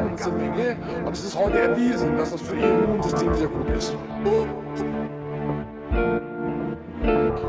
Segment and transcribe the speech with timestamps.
[0.00, 0.76] ganze Menge.
[1.04, 3.96] Und es ist heute erwiesen, dass das für ihr Immunsystem sehr gut ist.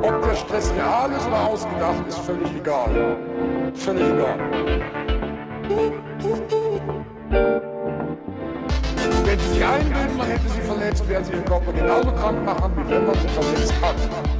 [0.01, 3.17] Ob der Stress real ist oder ausgedacht, ist völlig egal.
[3.73, 4.39] Völlig egal.
[9.25, 12.71] Wenn sie sich einbilden, man hätte sie verletzt, werden sie ihren Körper genauso krank machen,
[12.77, 14.36] wie wenn man sie verletzt hat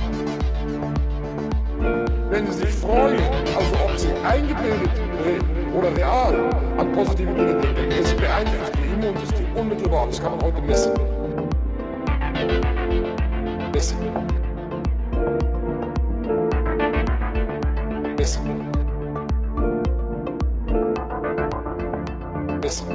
[2.29, 3.21] wenn Sie sich freuen,
[3.55, 4.89] also ob Sie eingebildet
[5.77, 10.07] oder real an positiven Dingen denken, es beeinflusst Ihr Immunsystem unmittelbar.
[10.07, 10.93] Das kann man heute messen.
[13.73, 13.97] Messen.
[18.17, 18.71] Messen.
[22.61, 22.87] Messen.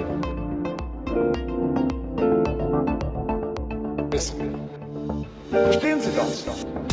[4.11, 4.55] Messen.
[5.51, 6.92] Verstehen Sie das?